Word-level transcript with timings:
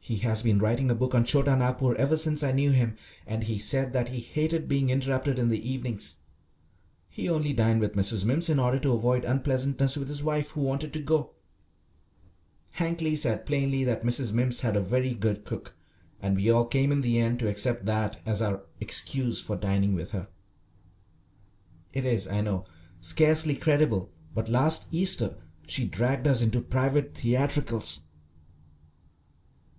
He 0.00 0.20
has 0.20 0.42
been 0.42 0.58
writing 0.58 0.90
a 0.90 0.94
book 0.94 1.14
on 1.14 1.24
Chhota 1.24 1.54
Nagpur 1.54 1.94
ever 1.96 2.16
since 2.16 2.42
I 2.42 2.50
knew 2.50 2.70
him, 2.70 2.96
and 3.26 3.42
he 3.44 3.58
said 3.58 3.92
that 3.92 4.08
he 4.08 4.20
hated 4.20 4.66
being 4.66 4.88
interrupted 4.88 5.38
in 5.38 5.50
the 5.50 5.70
evenings. 5.70 6.16
He 7.10 7.28
only 7.28 7.52
dined 7.52 7.80
with 7.80 7.92
Mrs. 7.92 8.24
Mimms 8.24 8.48
in 8.48 8.58
order 8.58 8.78
to 8.78 8.92
avoid 8.94 9.26
unpleasantness 9.26 9.98
with 9.98 10.08
his 10.08 10.22
wife, 10.24 10.52
who 10.52 10.62
wanted 10.62 10.94
to 10.94 11.00
go. 11.02 11.34
Hankly 12.72 13.16
said 13.16 13.44
plainly 13.44 13.84
that 13.84 14.02
Mrs. 14.02 14.32
Mimms 14.32 14.60
had 14.60 14.78
a 14.78 14.80
very 14.80 15.12
good 15.12 15.44
cook, 15.44 15.74
and 16.22 16.36
we 16.36 16.48
all 16.48 16.64
came 16.64 16.90
in 16.90 17.02
the 17.02 17.18
end 17.18 17.38
to 17.40 17.46
accept 17.48 17.84
that 17.84 18.18
as 18.24 18.40
our 18.40 18.62
excuse 18.80 19.42
for 19.42 19.56
dining 19.56 19.92
with 19.92 20.12
her. 20.12 20.28
It 21.92 22.06
is, 22.06 22.26
I 22.26 22.40
know, 22.40 22.64
scarcely 22.98 23.56
credible, 23.56 24.10
but 24.34 24.48
last 24.48 24.86
Easter 24.90 25.36
she 25.66 25.84
dragged 25.86 26.26
us 26.26 26.40
into 26.40 26.62
private 26.62 27.12
theatricals. 27.14 28.00